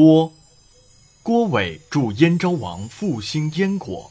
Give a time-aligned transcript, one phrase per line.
[0.00, 0.32] 郭，
[1.24, 4.08] 郭伟助燕昭王复兴燕国。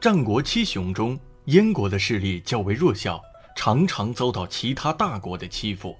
[0.00, 3.20] 战国七雄中，燕国的势力较为弱小，
[3.54, 5.98] 常常遭到其他大国的欺负。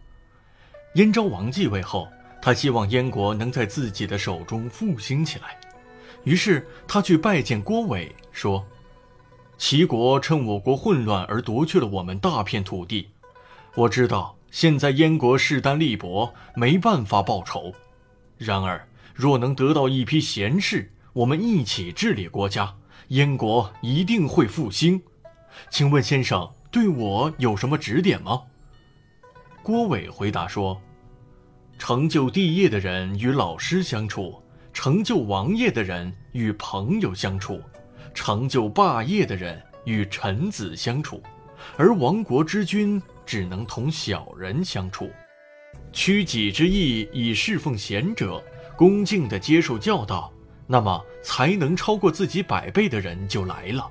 [0.95, 2.09] 燕昭王继位后，
[2.41, 5.61] 他希望燕国能在自己的手中复兴起来，
[6.25, 8.66] 于是他去拜见郭伟，说
[9.59, 13.11] ：“齐国趁我国混乱而夺去了我们大片土地，
[13.75, 17.74] 我知道。”现在燕国势单力薄，没办法报仇。
[18.38, 22.74] 然而，若能得到一批贤士，我们一起治理国家，
[23.09, 25.02] 燕国一定会复兴。
[25.69, 28.45] 请问先生对我有什么指点吗？
[29.62, 30.80] 郭伟回答说
[31.78, 34.42] ：“成就帝业的人与老师相处，
[34.73, 37.61] 成就王业的人与朋友相处，
[38.14, 41.23] 成就霸业的人与臣子相处，
[41.77, 45.11] 而亡国之君。”只能同小人相处，
[45.93, 48.42] 屈己之意以侍奉贤者，
[48.77, 50.33] 恭敬地接受教导，
[50.67, 53.91] 那么才能超过自己百倍的人就来了。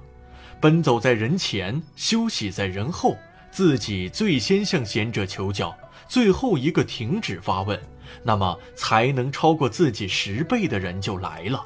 [0.62, 3.18] 奔走在人前，休息在人后，
[3.52, 7.80] 自己最先向贤者求教，最后一个停止发问，
[8.24, 11.66] 那么才能超过自己十倍的人就来了。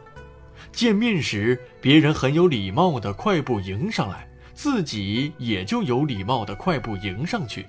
[0.71, 4.28] 见面时，别人很有礼貌地快步迎上来。
[4.61, 7.65] 自己也就有礼貌的快步迎上去，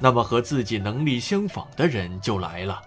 [0.00, 2.82] 那么和自己能力相仿的人就来了。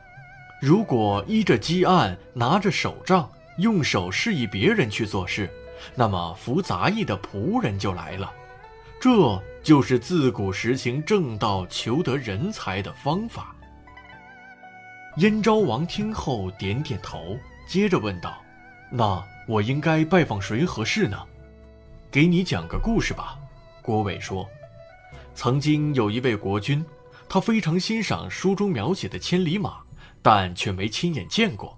[0.62, 5.50] 如果依着积案，拿着手杖，用手示意别人去做事，
[5.96, 8.30] 那么服杂役的仆人就来了。
[9.00, 13.56] 这就是自古实行正道、求得人才的方法。
[15.16, 17.40] 燕昭王听后点点头，
[17.70, 18.36] 接着问道
[18.92, 21.18] ：“那我应该拜访谁合适呢？
[22.12, 23.40] 给你讲个故事吧。”
[23.86, 24.50] 郭伟说
[25.36, 26.84] ：“曾经有一位国君，
[27.30, 29.78] 他非常欣赏书中描写的千里马，
[30.24, 31.78] 但却没亲眼见过。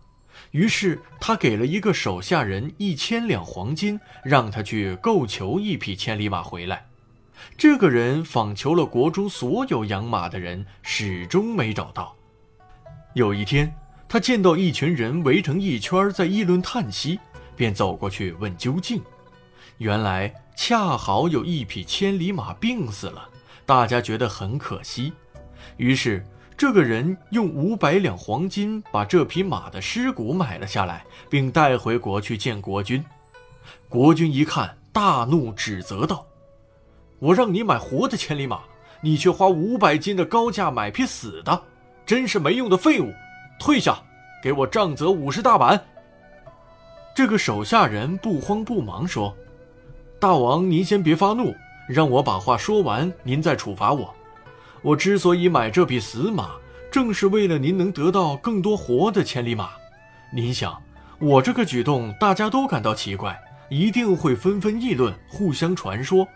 [0.51, 6.85] 于是他给了一个手下人一千两黄金，让他去购求一匹千里马回来。
[7.57, 12.15] 这个人访求了国中所有养马的人，始终没找到。
[13.15, 13.75] 有一天，
[14.07, 17.19] 他见到一群人围成一圈在议论叹息，
[17.57, 19.01] 便走过去问究竟。
[19.79, 23.29] 原来。”恰好有一匹千里马病死了，
[23.63, 25.13] 大家觉得很可惜，
[25.77, 26.25] 于是
[26.57, 33.05] 这个人用五百两黄金把这匹马的尸骨买了下来，并带回国去见国君。
[33.87, 36.25] 国君一看，大怒，指责道
[37.19, 38.61] ：“我让你买活的千里马，
[38.99, 41.61] 你却花五百金的高价买匹死的，
[42.03, 43.13] 真是没用的废物！
[43.59, 43.95] 退下，
[44.41, 45.79] 给我杖责五十大板。”
[47.15, 49.33] 这个手下人不慌不忙说。
[50.19, 51.55] 大王，您先别发怒，
[51.87, 54.11] 让我把话说完，您再处罚我。
[54.81, 56.55] 我之所以买这匹死马，
[56.91, 59.69] 正是为了您能得到更多活的千里马。
[60.33, 60.75] 您想，
[61.19, 63.39] 我这个举动大家都感到奇怪，
[63.69, 66.27] 一定会纷纷议论，互相传说。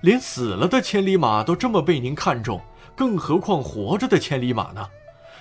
[0.00, 2.58] 连死了的千里马都这么被您看中，
[2.96, 4.88] 更何况活着的千里马呢？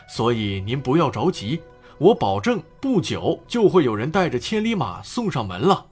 [0.09, 1.62] 所以您不要着急，
[2.00, 5.86] 我保证不久就会有人带着千里马送上门了。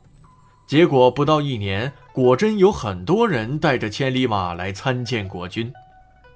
[0.67, 5.71] 结果不到一年，果真有很多人带着千里马来参见国君。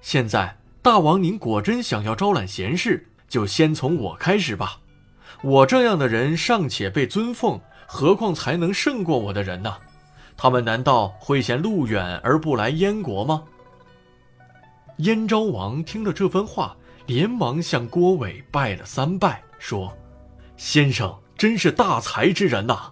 [0.01, 4.79] 现在大王您果真想要招揽贤士，就先从我开始吧。
[5.41, 9.75] 我这样的人尚且被尊奉，何况才能胜过我的人呢？
[10.37, 13.43] 他们难道会嫌路远而不来燕国吗？
[14.97, 19.91] 燕昭王听了这番话，连忙向郭伟拜了三拜，说
[20.55, 22.91] ：“先生真是大才之人呐。”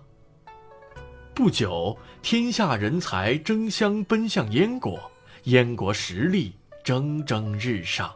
[1.38, 5.00] 不久，天下人才争相奔向燕国，
[5.44, 8.12] 燕国实力蒸蒸日上。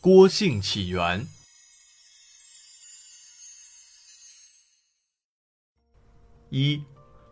[0.00, 1.26] 郭姓起源：
[6.48, 6.82] 一，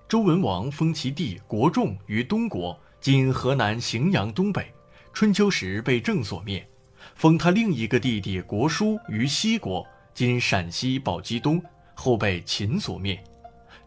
[0.07, 4.71] 周文王封其弟国仲于东国（今河南荥阳东北），
[5.15, 6.69] 春秋时被郑所灭。
[7.15, 11.63] 封他另一个弟弟国叔于西国（今陕西宝鸡东），
[11.95, 13.23] 后被秦所灭。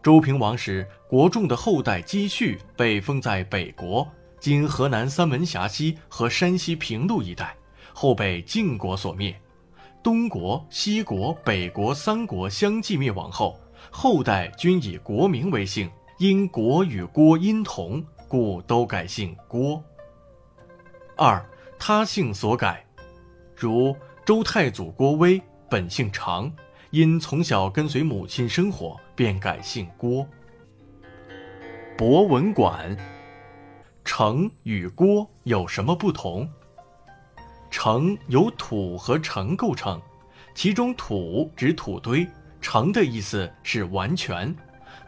[0.02, 4.06] 周平王时，国仲的后代姬绪被封在北国
[4.38, 7.56] （今河南三门峡西和山西平陆一带），
[7.92, 9.34] 后被晋国所灭。
[10.02, 13.58] 东国、西国、北国三国相继灭亡后，
[13.90, 19.82] 后代均以国名为姓，因国与郭音同，故都改姓郭。
[21.16, 21.44] 二，
[21.76, 22.85] 他姓所改。
[23.58, 26.52] 如周太祖郭威本姓常，
[26.90, 30.28] 因从小跟随母亲生活，便改姓郭。
[31.96, 32.94] 博文馆，
[34.04, 36.46] 城与郭有什么不同？
[37.70, 39.98] 城由土和城构成，
[40.54, 42.28] 其中土指土堆，
[42.60, 44.54] 城的意思是完全。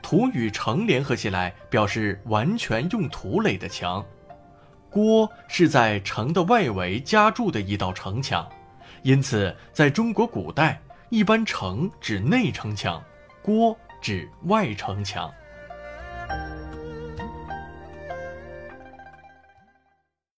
[0.01, 4.03] 土与城联合起来，表示完全用土垒的墙。
[4.90, 8.49] 郭是在城的外围加筑的一道城墙，
[9.02, 10.81] 因此在中国古代，
[11.11, 13.02] 一般城指内城墙，
[13.43, 15.32] 郭指外城墙。